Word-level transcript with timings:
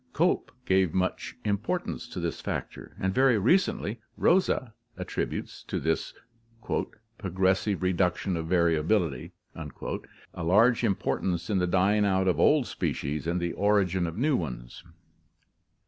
Cope 0.13 0.51
gave 0.65 0.95
much 0.95 1.35
importance 1.45 2.07
to 2.07 2.19
this 2.19 2.41
factor, 2.41 2.95
and 2.99 3.13
very 3.13 3.37
recently 3.37 3.99
Rosa... 4.17 4.73
attributes 4.97 5.61
to 5.65 5.79
this 5.79 6.15
'progressive 7.19 7.83
reduction 7.83 8.35
of 8.35 8.47
variability' 8.47 9.33
a 9.53 10.43
large 10.43 10.83
im 10.83 10.95
portance 10.95 11.51
in 11.51 11.59
the 11.59 11.67
dying 11.67 12.03
out 12.03 12.27
of 12.27 12.39
old 12.39 12.65
species 12.65 13.27
and 13.27 13.39
the 13.39 13.53
origin 13.53 14.07
of 14.07 14.17
new 14.17 14.35
ones. 14.35 14.83